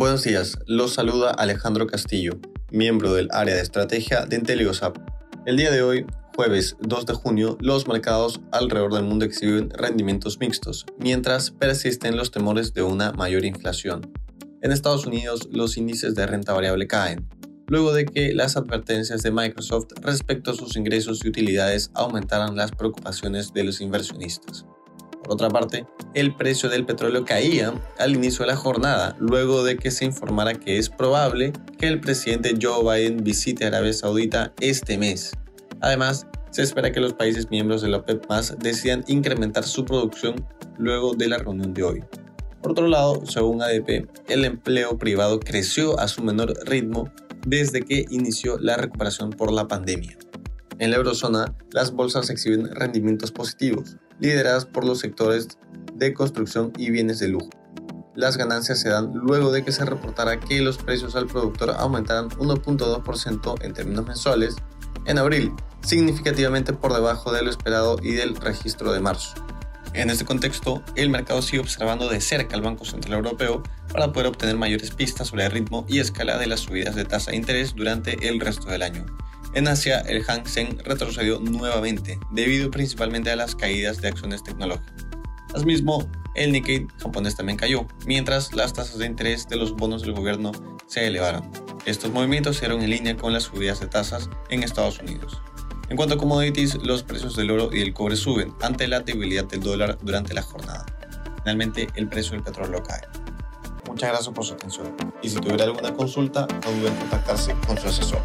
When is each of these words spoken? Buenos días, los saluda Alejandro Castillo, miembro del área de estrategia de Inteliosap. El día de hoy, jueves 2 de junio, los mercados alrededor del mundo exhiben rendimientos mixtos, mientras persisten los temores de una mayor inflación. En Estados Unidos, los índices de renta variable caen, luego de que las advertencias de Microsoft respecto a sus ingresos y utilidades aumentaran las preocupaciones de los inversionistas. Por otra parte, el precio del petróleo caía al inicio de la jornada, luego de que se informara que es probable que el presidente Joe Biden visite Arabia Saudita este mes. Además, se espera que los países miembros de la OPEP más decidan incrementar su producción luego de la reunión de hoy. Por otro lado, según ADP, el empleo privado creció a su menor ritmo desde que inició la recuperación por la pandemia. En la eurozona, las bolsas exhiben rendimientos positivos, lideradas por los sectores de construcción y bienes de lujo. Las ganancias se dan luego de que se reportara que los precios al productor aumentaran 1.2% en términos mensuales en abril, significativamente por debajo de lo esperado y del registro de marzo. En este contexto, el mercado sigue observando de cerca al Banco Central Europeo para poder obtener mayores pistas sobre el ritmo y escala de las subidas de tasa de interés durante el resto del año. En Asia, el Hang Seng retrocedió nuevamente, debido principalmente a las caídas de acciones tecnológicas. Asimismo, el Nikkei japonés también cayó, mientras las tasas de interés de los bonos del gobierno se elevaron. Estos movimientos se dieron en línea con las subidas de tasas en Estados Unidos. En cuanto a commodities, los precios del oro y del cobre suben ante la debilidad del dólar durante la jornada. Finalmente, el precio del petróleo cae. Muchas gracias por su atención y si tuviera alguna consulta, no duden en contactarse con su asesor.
Buenos 0.00 0.22
días, 0.22 0.56
los 0.64 0.94
saluda 0.94 1.30
Alejandro 1.30 1.86
Castillo, 1.86 2.40
miembro 2.70 3.12
del 3.12 3.28
área 3.32 3.54
de 3.54 3.60
estrategia 3.60 4.24
de 4.24 4.36
Inteliosap. 4.36 4.96
El 5.44 5.58
día 5.58 5.70
de 5.70 5.82
hoy, 5.82 6.06
jueves 6.34 6.78
2 6.80 7.04
de 7.04 7.12
junio, 7.12 7.58
los 7.60 7.86
mercados 7.86 8.40
alrededor 8.50 8.94
del 8.94 9.04
mundo 9.04 9.26
exhiben 9.26 9.68
rendimientos 9.68 10.38
mixtos, 10.38 10.86
mientras 10.98 11.50
persisten 11.50 12.16
los 12.16 12.30
temores 12.30 12.72
de 12.72 12.82
una 12.82 13.12
mayor 13.12 13.44
inflación. 13.44 14.10
En 14.62 14.72
Estados 14.72 15.04
Unidos, 15.04 15.50
los 15.52 15.76
índices 15.76 16.14
de 16.14 16.26
renta 16.26 16.54
variable 16.54 16.86
caen, 16.86 17.28
luego 17.66 17.92
de 17.92 18.06
que 18.06 18.32
las 18.32 18.56
advertencias 18.56 19.22
de 19.22 19.32
Microsoft 19.32 19.88
respecto 20.00 20.52
a 20.52 20.54
sus 20.54 20.78
ingresos 20.78 21.22
y 21.22 21.28
utilidades 21.28 21.90
aumentaran 21.92 22.56
las 22.56 22.70
preocupaciones 22.70 23.52
de 23.52 23.64
los 23.64 23.82
inversionistas. 23.82 24.64
Por 25.30 25.36
otra 25.36 25.48
parte, 25.48 25.86
el 26.14 26.34
precio 26.34 26.68
del 26.68 26.84
petróleo 26.84 27.24
caía 27.24 27.72
al 28.00 28.16
inicio 28.16 28.44
de 28.44 28.50
la 28.50 28.56
jornada, 28.56 29.14
luego 29.20 29.62
de 29.62 29.76
que 29.76 29.92
se 29.92 30.04
informara 30.04 30.54
que 30.54 30.76
es 30.76 30.88
probable 30.88 31.52
que 31.78 31.86
el 31.86 32.00
presidente 32.00 32.58
Joe 32.60 32.82
Biden 32.82 33.22
visite 33.22 33.64
Arabia 33.64 33.92
Saudita 33.92 34.52
este 34.58 34.98
mes. 34.98 35.30
Además, 35.82 36.26
se 36.50 36.64
espera 36.64 36.90
que 36.90 36.98
los 36.98 37.12
países 37.12 37.48
miembros 37.48 37.80
de 37.80 37.90
la 37.90 37.98
OPEP 37.98 38.28
más 38.28 38.58
decidan 38.58 39.04
incrementar 39.06 39.62
su 39.62 39.84
producción 39.84 40.34
luego 40.78 41.14
de 41.14 41.28
la 41.28 41.38
reunión 41.38 41.74
de 41.74 41.84
hoy. 41.84 42.04
Por 42.60 42.72
otro 42.72 42.88
lado, 42.88 43.24
según 43.24 43.62
ADP, 43.62 44.08
el 44.26 44.44
empleo 44.44 44.98
privado 44.98 45.38
creció 45.38 45.96
a 46.00 46.08
su 46.08 46.24
menor 46.24 46.54
ritmo 46.66 47.08
desde 47.46 47.82
que 47.82 48.04
inició 48.10 48.58
la 48.58 48.76
recuperación 48.76 49.30
por 49.30 49.52
la 49.52 49.68
pandemia. 49.68 50.18
En 50.80 50.90
la 50.90 50.96
eurozona, 50.96 51.54
las 51.70 51.92
bolsas 51.92 52.30
exhiben 52.30 52.74
rendimientos 52.74 53.30
positivos, 53.30 53.96
lideradas 54.20 54.66
por 54.66 54.84
los 54.84 55.00
sectores 55.00 55.48
de 55.94 56.14
construcción 56.14 56.72
y 56.76 56.90
bienes 56.90 57.18
de 57.18 57.28
lujo. 57.28 57.50
Las 58.14 58.36
ganancias 58.36 58.80
se 58.80 58.88
dan 58.88 59.12
luego 59.14 59.52
de 59.52 59.64
que 59.64 59.72
se 59.72 59.84
reportara 59.84 60.40
que 60.40 60.60
los 60.60 60.78
precios 60.78 61.16
al 61.16 61.26
productor 61.26 61.70
aumentaran 61.70 62.28
1.2% 62.30 63.64
en 63.64 63.72
términos 63.72 64.06
mensuales 64.06 64.56
en 65.06 65.18
abril, 65.18 65.52
significativamente 65.82 66.72
por 66.72 66.92
debajo 66.92 67.32
de 67.32 67.42
lo 67.42 67.50
esperado 67.50 67.96
y 68.02 68.12
del 68.12 68.36
registro 68.36 68.92
de 68.92 69.00
marzo. 69.00 69.34
En 69.92 70.08
este 70.08 70.24
contexto, 70.24 70.82
el 70.94 71.10
mercado 71.10 71.42
sigue 71.42 71.60
observando 71.60 72.08
de 72.08 72.20
cerca 72.20 72.54
al 72.54 72.62
Banco 72.62 72.84
Central 72.84 73.14
Europeo 73.14 73.62
para 73.92 74.12
poder 74.12 74.28
obtener 74.28 74.56
mayores 74.56 74.92
pistas 74.92 75.28
sobre 75.28 75.46
el 75.46 75.50
ritmo 75.50 75.84
y 75.88 75.98
escala 75.98 76.38
de 76.38 76.46
las 76.46 76.60
subidas 76.60 76.94
de 76.94 77.04
tasa 77.04 77.32
de 77.32 77.38
interés 77.38 77.74
durante 77.74 78.28
el 78.28 78.38
resto 78.38 78.68
del 78.68 78.82
año. 78.82 79.04
En 79.52 79.66
Asia, 79.66 80.00
el 80.00 80.22
Hang 80.24 80.46
Seng 80.46 80.78
retrocedió 80.84 81.40
nuevamente, 81.40 82.20
debido 82.30 82.70
principalmente 82.70 83.30
a 83.30 83.36
las 83.36 83.56
caídas 83.56 84.00
de 84.00 84.08
acciones 84.08 84.44
tecnológicas. 84.44 85.06
Asimismo, 85.54 86.08
el 86.36 86.52
Nikkei 86.52 86.86
japonés 87.02 87.34
también 87.34 87.58
cayó, 87.58 87.86
mientras 88.06 88.52
las 88.54 88.72
tasas 88.72 88.98
de 88.98 89.06
interés 89.06 89.48
de 89.48 89.56
los 89.56 89.74
bonos 89.74 90.02
del 90.02 90.12
gobierno 90.12 90.52
se 90.86 91.06
elevaron. 91.06 91.50
Estos 91.84 92.12
movimientos 92.12 92.56
se 92.56 92.66
dieron 92.66 92.82
en 92.82 92.90
línea 92.90 93.16
con 93.16 93.32
las 93.32 93.44
subidas 93.44 93.80
de 93.80 93.88
tasas 93.88 94.30
en 94.50 94.62
Estados 94.62 95.00
Unidos. 95.00 95.42
En 95.88 95.96
cuanto 95.96 96.14
a 96.14 96.18
commodities, 96.18 96.76
los 96.76 97.02
precios 97.02 97.34
del 97.34 97.50
oro 97.50 97.70
y 97.72 97.80
del 97.80 97.92
cobre 97.92 98.14
suben 98.14 98.54
ante 98.62 98.86
la 98.86 99.00
debilidad 99.00 99.44
del 99.46 99.60
dólar 99.60 99.98
durante 100.00 100.32
la 100.32 100.42
jornada. 100.42 100.86
Finalmente, 101.38 101.88
el 101.96 102.08
precio 102.08 102.32
del 102.32 102.44
petróleo 102.44 102.80
cae. 102.84 103.00
Muchas 103.88 104.10
gracias 104.10 104.32
por 104.32 104.44
su 104.44 104.54
atención 104.54 104.94
y 105.20 105.28
si 105.28 105.40
tuviera 105.40 105.64
alguna 105.64 105.92
consulta, 105.92 106.46
no 106.64 106.70
duden 106.70 106.92
en 106.92 106.98
contactarse 107.00 107.56
con 107.66 107.76
su 107.76 107.88
asesor. 107.88 108.22